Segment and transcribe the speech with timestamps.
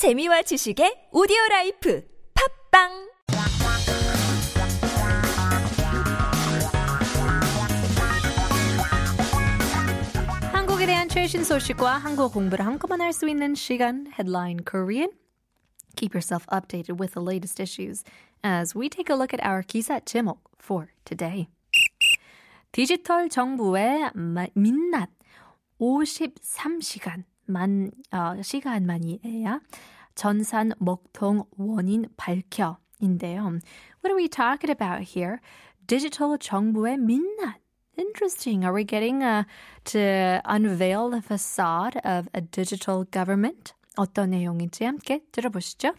[0.00, 2.00] 재미와 지식의 오디오 라이프
[2.32, 3.10] 팝빵
[10.52, 15.10] 한국에 대한 최신 소식과 한국 공부를 한꺼번에 할 수 있는 시간 Headline Korean.
[15.96, 18.04] Keep yourself updated with the latest issues
[18.44, 21.48] as we take a look at our 기사 제목 for today.
[22.72, 25.10] 디지털 정부의 마- 민낯
[25.80, 29.60] 53시간 만 어, 시간 만이에요.
[30.14, 33.42] 전산 먹통 원인 밝혀인데요.
[34.02, 35.38] What are we talking about here?
[35.86, 37.60] 디지털 정부의 민낯.
[37.98, 38.64] Interesting.
[38.64, 39.44] Are we getting uh,
[39.84, 43.74] to unveil the facade of a digital government?
[43.96, 45.92] 어떤 내용인지 함께 들어보시죠.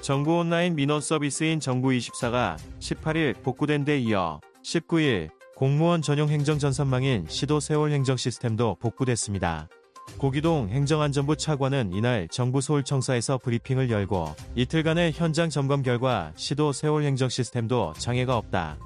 [0.00, 7.58] 정부 온라인 민원 서비스인 정부24가 18일 복구된 데 이어 19일 공무원 전용 행정 전산망인 시도
[7.58, 9.68] 세월 행정 시스템도 복구됐습니다.
[10.16, 17.28] 고기동 행정안전부 차관은 이날 정부 서울청사에서 브리핑을 열고 이틀간의 현장 점검 결과 시도 세월 행정
[17.28, 18.78] 시스템도 장애가 없다.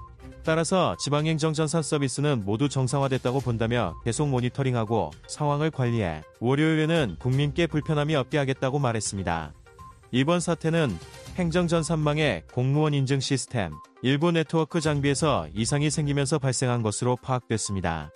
[0.44, 8.38] 따라서 지방행정 전산 서비스는 모두 정상화됐다고 본다며 계속 모니터링하고 상황을 관리해 월요일에는 국민께 불편함이 없게
[8.38, 9.52] 하겠다고 말했습니다.
[10.14, 10.94] 이번 사태는
[11.36, 18.10] 행정전산망의 공무원 인증 시스템, 일부 네트워크 장비에서 이상이 생기면서 발생한 것으로 파악됐습니다.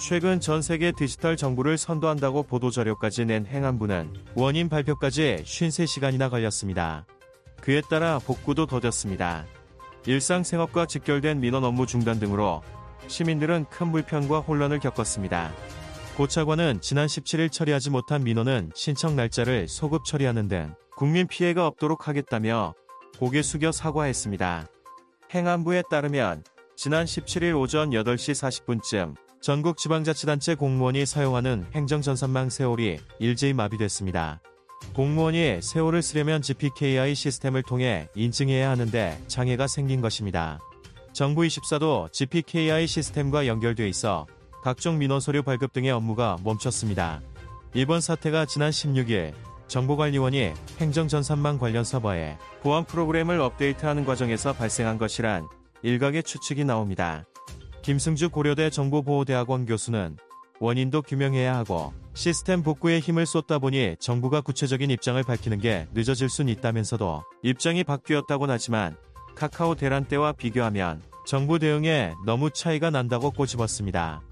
[0.00, 7.06] 최근 전 세계 디지털 정부를 선도한다고 보도자료까지 낸 행안부는 원인 발표까지 53시간이나 걸렸습니다.
[7.60, 9.44] 그에 따라 복구도 더뎠습니다.
[10.06, 12.62] 일상생활과 직결된 민원 업무 중단 등으로
[13.06, 15.52] 시민들은 큰 불편과 혼란을 겪었습니다.
[16.16, 22.74] 고차관은 지난 17일 처리하지 못한 민원은 신청 날짜를 소급 처리하는 등 국민 피해가 없도록 하겠다며
[23.18, 24.66] 고개 숙여 사과했습니다.
[25.34, 26.44] 행안부에 따르면
[26.76, 28.32] 지난 17일 오전 8시
[28.64, 34.40] 40분쯤 전국 지방자치단체 공무원이 사용하는 행정전산망 세월이 일제히 마비됐습니다.
[34.94, 40.60] 공무원이 세월을 쓰려면 GPKI 시스템을 통해 인증해야 하는데 장애가 생긴 것입니다.
[41.12, 44.26] 정부 24도 GPKI 시스템과 연결돼 있어
[44.62, 47.20] 각종 민원 서류 발급 등의 업무가 멈췄습니다.
[47.74, 49.34] 이번 사태가 지난 16일
[49.66, 55.46] 정보관리원이 행정전산망 관련 서버에 보안 프로그램을 업데이트하는 과정에서 발생한 것이란
[55.82, 57.24] 일각의 추측이 나옵니다.
[57.82, 60.16] 김승주 고려대 정보보호대학원 교수는
[60.60, 66.48] 원인도 규명해야 하고 시스템 복구에 힘을 쏟다 보니 정부가 구체적인 입장을 밝히는 게 늦어질 순
[66.48, 68.96] 있다면서도 입장이 바뀌었다곤 하지만
[69.34, 74.22] 카카오 대란 때와 비교하면 정부 대응에 너무 차이가 난다고 꼬집었습니다.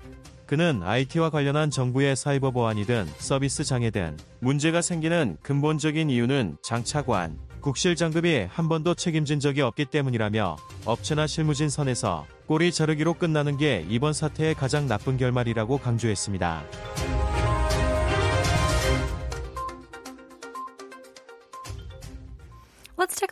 [0.53, 8.49] 그는 IT와 관련한 정부의 사이버 보안이든 서비스 장애든 문제가 생기는 근본적인 이유는 장차관, 국실 장급이
[8.51, 14.55] 한 번도 책임진 적이 없기 때문이라며 업체나 실무진 선에서 꼬리 자르기로 끝나는 게 이번 사태의
[14.55, 17.32] 가장 나쁜 결말이라고 강조했습니다.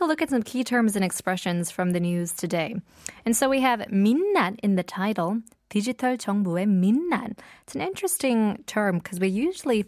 [0.00, 2.76] a look at some key terms and expressions from the news today.
[3.24, 7.38] And so we have 민낯 in the title, 디지털 정부의 민낯.
[7.62, 9.84] It's an interesting term because we usually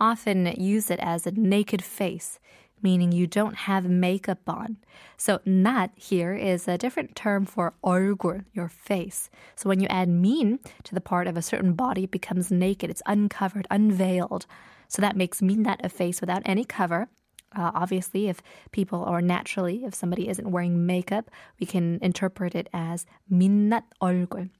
[0.00, 2.38] often use it as a naked face,
[2.82, 4.76] meaning you don't have makeup on.
[5.16, 9.30] So 낯 here is a different term for 얼굴, your face.
[9.56, 12.90] So when you add 민 to the part of a certain body, it becomes naked.
[12.90, 14.46] It's uncovered, unveiled.
[14.88, 17.08] So that makes 민낯 a face without any cover.
[17.56, 18.42] Uh, obviously, if
[18.72, 24.50] people or naturally, if somebody isn't wearing makeup, we can interpret it as 민낯 얼굴.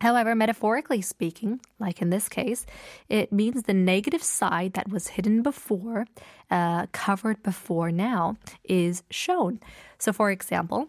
[0.00, 2.66] However, metaphorically speaking, like in this case,
[3.08, 6.06] it means the negative side that was hidden before,
[6.50, 9.58] uh, covered before now, is shown.
[9.98, 10.88] So, for example,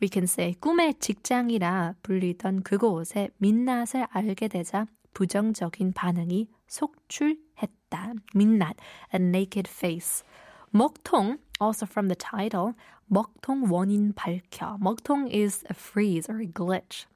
[0.00, 8.12] we can say 꿈의 직장이라 불리던 그곳의 민낯을 알게 되자 부정적인 반응이 속출했다.
[8.34, 8.76] 민낯,
[9.14, 10.22] a naked face.
[10.74, 12.74] 먹통, also from the title,
[13.10, 14.78] 먹통 원인 밝혀.
[14.80, 17.06] 먹통 is a freeze or a glitch.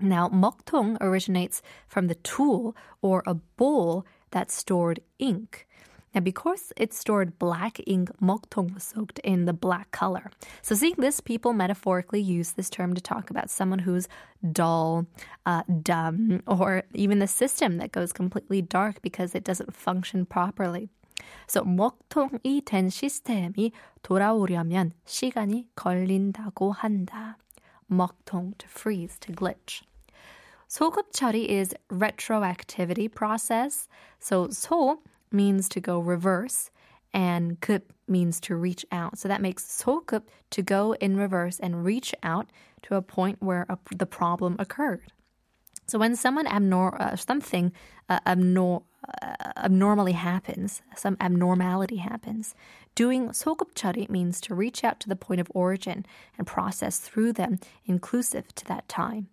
[0.00, 5.66] Now, 먹통 originates from the tool or a bowl that stored ink.
[6.14, 10.30] Now, because it stored black ink, 먹통 was soaked in the black color.
[10.60, 14.08] So, seeing this, people metaphorically use this term to talk about someone who's
[14.52, 15.06] dull,
[15.46, 20.90] uh, dumb, or even the system that goes completely dark because it doesn't function properly.
[21.46, 23.72] So, 먹통이 된 시스템이
[24.02, 27.36] 돌아오려면 시간이 걸린다고 한다.
[27.92, 29.82] 먹통, to freeze, to glitch.
[30.72, 33.88] 소급 처리 is retroactivity process.
[34.18, 35.00] So 소
[35.30, 36.70] means to go reverse
[37.12, 39.18] and 급 means to reach out.
[39.18, 42.50] So that makes 소급 to go in reverse and reach out
[42.84, 45.12] to a point where a, the problem occurred.
[45.86, 47.72] So when someone abnor- uh, something
[48.08, 48.85] uh, abnor- uh,
[49.56, 52.54] abnormally happens, some abnormality happens,
[52.94, 56.04] doing 소급 처리 means to reach out to the point of origin
[56.38, 59.28] and process through them inclusive to that time.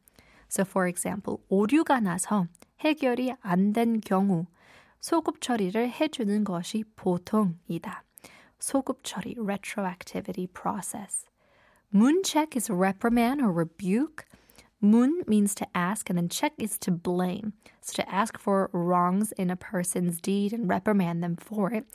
[0.47, 2.47] So for example, 오류가 나서
[2.81, 4.47] 해결이 안 된 경우
[4.99, 8.03] 소급 처리를 해주는 것이 보통이다.
[8.59, 11.25] 소급 처리 retroactivity process.
[11.93, 14.25] 문책 is reprimand or rebuke.
[14.83, 17.53] 문 means to ask, and then check is to blame.
[17.81, 21.85] So to ask for wrongs in a person's deed and reprimand them for it.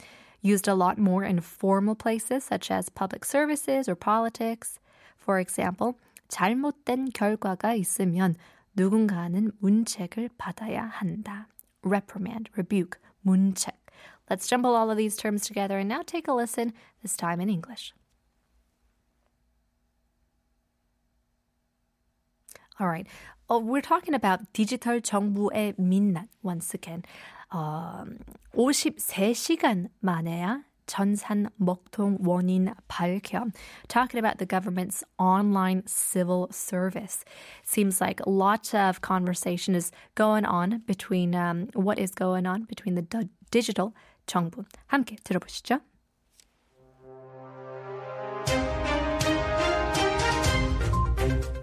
[0.43, 4.79] Used a lot more in formal places such as public services or politics.
[5.17, 5.97] For example,
[6.29, 8.37] 잘못된 결과가 있으면
[8.77, 11.47] 누군가는 문책을 받아야 한다.
[11.83, 13.73] Reprimand, rebuke, 문책.
[14.29, 16.73] Let's jumble all of these terms together and now take a listen,
[17.03, 17.95] this time in English.
[22.81, 23.07] All right.
[23.49, 27.03] Oh, we're talking about 디지털 정부의 민낯 once again.
[27.53, 28.05] 어,
[28.55, 33.53] 53시간 만에야 전산 먹통 원인 발견.
[33.89, 37.25] Talking about the government's online civil service.
[37.65, 42.97] Seems like lots of conversation is going on between um, what is going on between
[42.97, 43.93] the d- digital
[44.27, 44.65] 정부.
[44.91, 45.81] 함께 들어보시죠.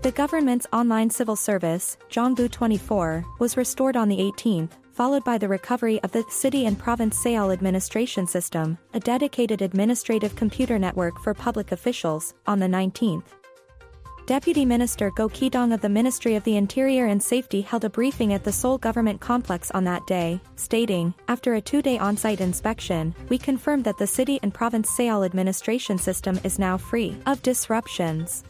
[0.07, 5.49] The government's online civil service, Jongbu 24, was restored on the 18th, followed by the
[5.49, 11.35] recovery of the City and Province Seol Administration System, a dedicated administrative computer network for
[11.35, 13.25] public officials, on the 19th.
[14.27, 18.33] Deputy Minister Go Ki-dong of the Ministry of the Interior and Safety held a briefing
[18.33, 23.39] at the Seoul government complex on that day, stating, After a two-day on-site inspection, we
[23.39, 28.45] confirmed that the city and province Seol administration system is now free of disruptions.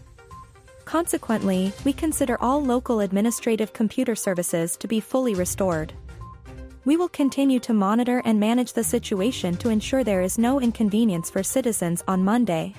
[0.86, 5.92] Consequently, we consider all local administrative computer services to be fully restored.
[6.84, 11.28] We will continue to monitor and manage the situation to ensure there is no inconvenience
[11.28, 12.72] for citizens on Monday.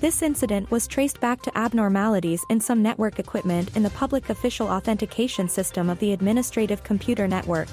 [0.00, 4.68] This incident was traced back to abnormalities in some network equipment in the public official
[4.68, 7.68] authentication system of the administrative computer network.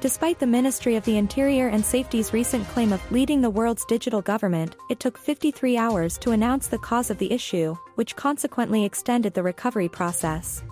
[0.00, 4.22] Despite the Ministry of the Interior and Safety's recent claim of leading the world's digital
[4.22, 9.34] government, it took 53 hours to announce the cause of the issue, which consequently extended
[9.34, 10.62] the recovery process.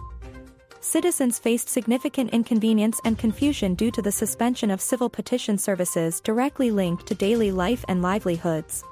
[0.78, 6.70] Citizens faced significant inconvenience and confusion due to the suspension of civil petition services directly
[6.70, 8.84] linked to daily life and livelihoods.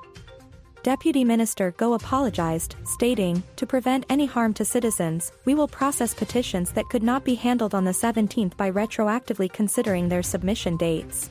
[0.85, 6.73] Deputy Minister Go apologized, stating, To prevent any harm to citizens, we will process petitions
[6.73, 11.31] that could not be handled on the 17th by retroactively considering their submission dates.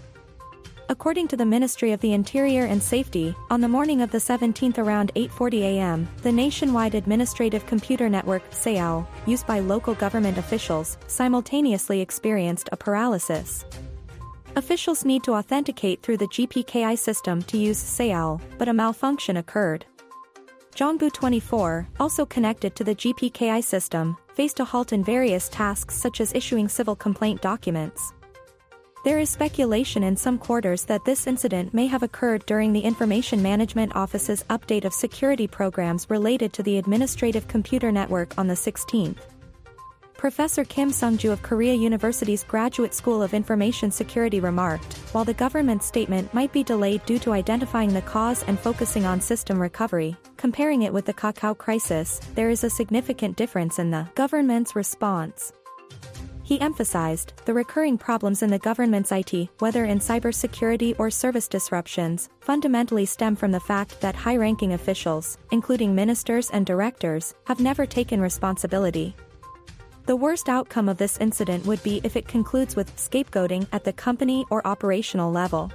[0.89, 4.79] According to the Ministry of the Interior and Safety, on the morning of the 17th
[4.79, 12.01] around 8:40 a.m., the nationwide administrative computer network SEAL, used by local government officials, simultaneously
[12.01, 13.65] experienced a paralysis.
[14.55, 19.83] Officials need to authenticate through the GPKI system to use SEAL, but a malfunction occurred.
[20.75, 26.21] Jongbu 24, also connected to the GPKI system, faced a halt in various tasks such
[26.21, 28.13] as issuing civil complaint documents.
[29.03, 33.41] There is speculation in some quarters that this incident may have occurred during the Information
[33.41, 39.32] Management Office's update of security programs related to the administrative computer network on the 16th.
[40.23, 45.85] Professor Kim Sung-ju of Korea University's Graduate School of Information Security remarked, while the government's
[45.85, 50.83] statement might be delayed due to identifying the cause and focusing on system recovery, comparing
[50.83, 55.51] it with the Kakao crisis, there is a significant difference in the government's response.
[56.43, 62.29] He emphasized, the recurring problems in the government's IT, whether in cybersecurity or service disruptions,
[62.39, 68.21] fundamentally stem from the fact that high-ranking officials, including ministers and directors, have never taken
[68.21, 69.17] responsibility.
[70.06, 73.92] The worst outcome of this incident would be if it concludes with scapegoating at the
[73.92, 75.68] company or operational level.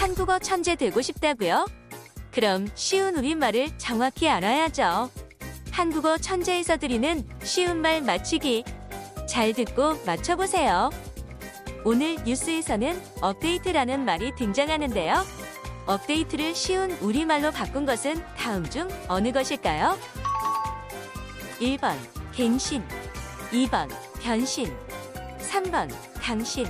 [0.00, 1.66] 한국어 천재 되고 싶다고요?
[2.30, 5.10] 그럼 쉬운 우리말을 정확히 알아야죠.
[5.72, 8.64] 한국어 천재에서 드리는 쉬운 말 맞추기.
[9.28, 10.90] 잘 듣고 맞춰보세요.
[11.83, 15.25] 오늘 뉴스에서는 업데이트라는 말이 등장하는데요.
[15.85, 19.97] 업데이트를 쉬운 우리말로 바꾼 것은 다음 중 어느 것일까요?
[21.59, 21.95] 1번
[22.33, 22.83] 갱신
[23.51, 23.89] 2번
[24.21, 24.75] 변신
[25.39, 25.89] 3번
[26.21, 26.67] 당신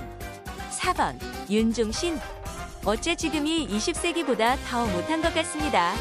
[0.70, 1.18] 4번
[1.50, 2.18] 윤종신
[2.84, 5.92] 어째 지금이 20세기보다 더 못한 것 같습니다.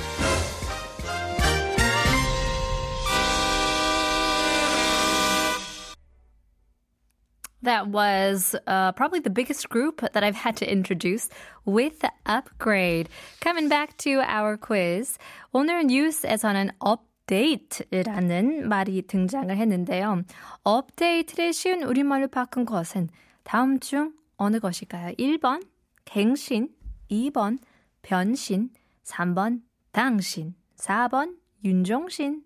[7.66, 11.28] That was uh, probably the biggest group that I've had to introduce
[11.64, 13.08] with upgrade.
[13.40, 15.16] Coming back to our quiz.
[15.52, 20.24] 오늘 뉴스에서는 update라는 말이 등장을 했는데요.
[20.64, 23.08] update를 쉬운 우리말로 바꾼 것은
[23.44, 25.14] 다음 중 어느 것일까요?
[25.14, 25.62] 1번
[26.04, 26.68] 갱신,
[27.10, 27.58] 2번
[28.02, 28.70] 변신,
[29.04, 31.36] 3번 당신, 4번
[31.67, 32.43] 윤종신.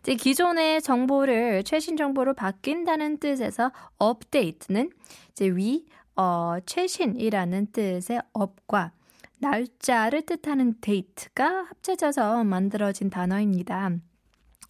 [0.00, 4.90] 이제 기존의 정보를 최신 정보로 바뀐다는 뜻에서 update는
[5.32, 8.92] 이제 위 어, 최신이라는 뜻의 up과
[9.38, 13.90] 날짜를 뜻하는 date가 합쳐져서 만들어진 단어입니다.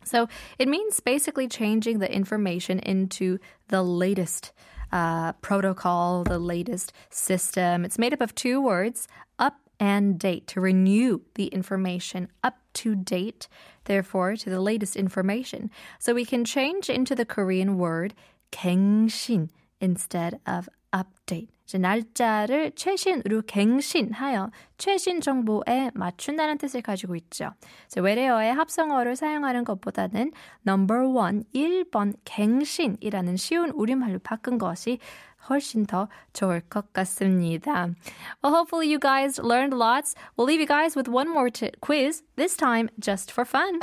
[0.05, 0.27] So
[0.59, 3.39] it means basically changing the information into
[3.69, 4.53] the latest
[4.93, 7.85] uh, protocol, the latest system.
[7.85, 12.95] It's made up of two words, up and date, to renew the information up to
[12.95, 13.49] date,
[13.85, 15.71] therefore to the latest information.
[15.99, 18.15] So we can change into the Korean word
[18.53, 21.57] 갱신 instead of update.
[21.75, 27.51] 날짜를 최신으로 갱신하여 최신 정보에 맞춘다는 뜻을 가지고 있죠.
[27.97, 30.31] 외래어의 합성어를 사용하는 것보다는
[30.67, 35.01] number one, 1번 갱신이라는 쉬운 우리말로 바꾼 것이
[35.49, 37.89] 훨씬 더 좋을 것 같습니다.
[38.43, 40.15] Well, hopefully you guys learned lots.
[40.37, 41.51] We'll leave you guys with one more
[41.81, 43.81] quiz, this time just for fun.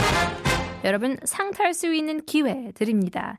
[0.83, 3.37] 여러분 상탈 수 있는 기회 드립니다.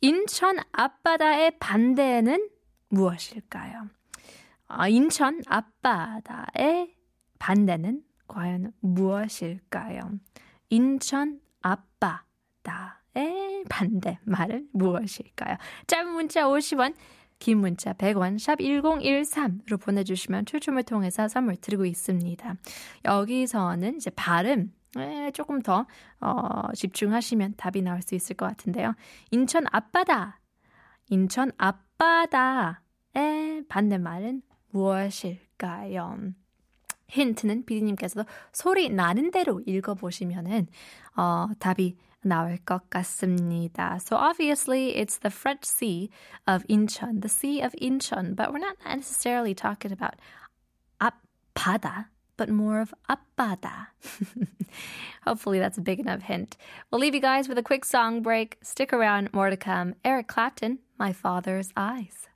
[0.00, 2.48] 인천 앞바다의 반대는
[2.94, 3.88] 무엇일까요?
[4.68, 6.94] 아, 인천 앞바다의
[7.38, 10.00] 반대는 과연 무엇일까요?
[10.70, 15.56] 인천 앞바다의 반대 말은 무엇일까요?
[15.86, 16.94] 짧은 문자 50원,
[17.38, 22.54] 긴 문자 100원, 샵 1013으로 보내주시면 추첨을 통해서 선물 드리고 있습니다.
[23.04, 25.86] 여기서는 이제 발음, 에 조금 더
[26.20, 28.94] 어, 집중하시면 답이 나올 수 있을 것 같은데요.
[29.32, 30.40] 인천 앞바다,
[31.10, 32.83] 인천 앞바다
[33.15, 34.41] 의 반대말은
[34.71, 36.33] 무엇일까요?
[37.09, 40.67] 힌트는 비디님께서도 소리 나는 대로 읽어보시면은
[41.15, 43.99] 어, 답이 나올 것 같습니다.
[43.99, 46.09] So obviously it's the French Sea
[46.47, 50.15] of Incheon, the Sea of Incheon, but we're not necessarily talking about
[50.99, 53.93] 앞바다, but more of 앞바다.
[55.25, 56.57] Hopefully that's a big enough hint.
[56.91, 58.57] We'll leave you guys with a quick song break.
[58.61, 59.95] Stick around, more to come.
[60.03, 62.27] Eric Clapton, My Father's Eyes.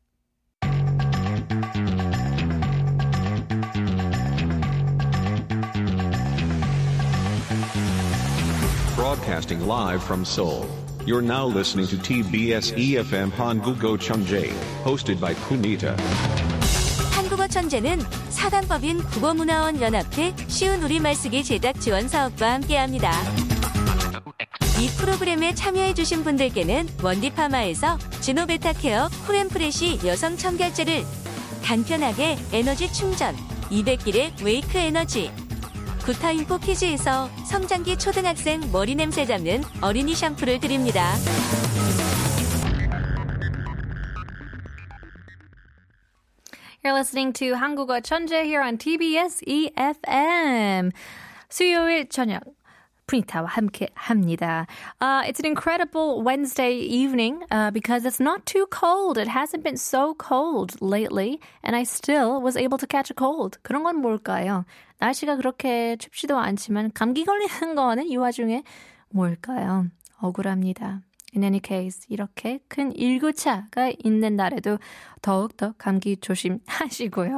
[9.09, 10.69] Broadcasting live from Seoul.
[11.07, 14.53] You're now listening to TBS EFM Hangugo Chungjae,
[14.85, 15.97] hosted by Punita.
[17.17, 23.11] 한국어 천재는 사단법인 국어문화원 연합회 쉬운 우리말 쓰기 제작 지원 사업과 함께합니다.
[24.79, 31.03] 이 프로그램에 참여해주신 분들께는 원디파마에서 지노베타 케어 쿨앤프레시 여성 청결제를
[31.65, 33.35] 간편하게 에너지 충전
[33.71, 35.31] 200길의 웨이크 에너지
[36.09, 41.13] 구타인포 키즈에서 성장기 초등학생 머리 냄새 잡는 어린이 샴푸를 드립니다.
[46.83, 50.93] You're listening to 한국어 천재 here on TBS EFM.
[51.51, 52.41] 수요일 저녁
[53.09, 54.67] 푸니타와 함께 합니다.
[55.01, 59.19] Uh, it's an incredible Wednesday evening uh, because it's not too cold.
[59.19, 63.59] It hasn't been so cold lately, and I still was able to catch a cold.
[63.63, 64.65] 그런 건 뭘까요?
[65.01, 68.63] 날씨가 그렇게 춥지도 않지만 감기 걸리는 거는 이 와중에
[69.11, 69.87] 뭘까요?
[70.21, 71.01] 억울합니다.
[71.35, 74.79] In any case, 이렇게 큰 일교차가 있는 날에도
[75.21, 77.37] 더욱더 감기 조심하시고요.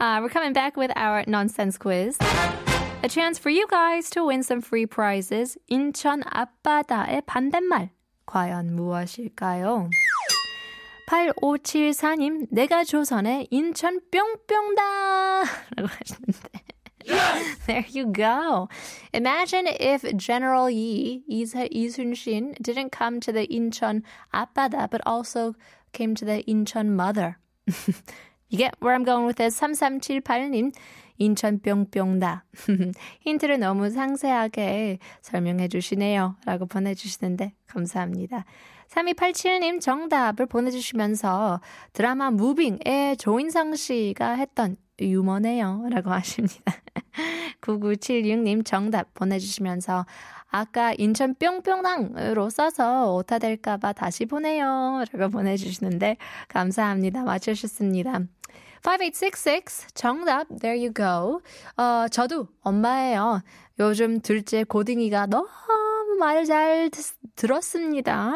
[0.00, 2.16] Uh, we're coming back with our nonsense quiz.
[3.03, 5.57] A chance for you guys to win some free prizes.
[5.69, 7.91] 인천 앞바다의 반대말.
[8.25, 9.89] 과연 무엇일까요?
[11.07, 15.43] 8574님, 내가 조선의 인천 뿅뿅다!
[15.77, 16.67] 라고 하시는데.
[17.67, 18.67] There you go.
[19.13, 25.55] Imagine if General Yi, Lee Sun-shin, didn't come to the Incheon 앞바다, but also
[25.93, 27.37] came to the Incheon mother.
[28.56, 29.58] get where I'm going with this?
[29.60, 30.72] 3378님,
[31.18, 32.44] 인천 뿅뿅다.
[33.20, 36.36] 힌트를 너무 상세하게 설명해 주시네요.
[36.44, 38.44] 라고 보내주시는데 감사합니다.
[38.88, 41.60] 3287님 정답을 보내주시면서
[41.92, 45.86] 드라마 무빙의 조인성 씨가 했던 유머네요.
[45.90, 46.74] 라고 하십니다.
[47.60, 50.06] 9976님 정답 보내주시면서
[50.50, 55.04] 아까 인천 뿅뿅당으로 써서 오타 될까봐 다시 보내요.
[55.12, 56.16] 라고 보내주시는데
[56.48, 57.22] 감사합니다.
[57.24, 58.20] 맞추셨습니다.
[58.84, 61.40] 5866 정답 there you go.
[61.76, 63.40] 어, 저도 엄마예요.
[63.78, 65.48] 요즘 둘째 고딩이가 너무
[66.18, 66.90] 말잘
[67.34, 68.32] 들었습니다.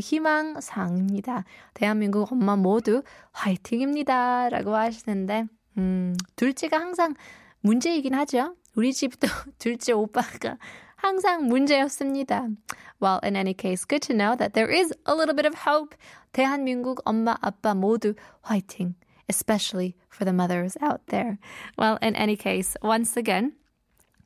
[0.00, 1.44] 희망상입니다.
[1.74, 4.48] 대한민국 엄마 모두 화이팅입니다.
[4.50, 5.46] 라고 하시는데,
[5.78, 7.14] 음, 둘째가 항상
[7.60, 8.56] 문제이긴 하죠.
[8.74, 9.26] 우리 집도
[9.58, 10.58] 둘째 오빠가
[10.96, 12.48] 항상 문제였습니다.
[13.00, 15.96] Well, in any case, good to know that there is a little bit of hope.
[16.32, 18.94] 대한민국 엄마, 아빠 모두 화이팅.
[19.28, 21.38] Especially for the mothers out there.
[21.76, 23.52] Well, in any case, once again,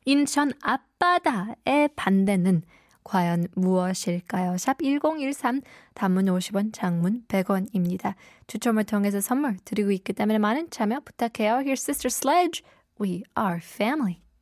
[0.05, 2.63] 인천 앞바다의 반대는
[3.05, 4.57] 과연 무엇일까요?
[4.57, 5.63] 샵 1013,
[5.95, 8.15] 단문 50원, 장문 100원입니다.
[8.47, 11.61] 추첨을 통해서 선물 드리고 있기 때문에 많은 참여 부탁해요.
[11.61, 12.63] Here's Sister Sledge.
[13.01, 14.21] We are family.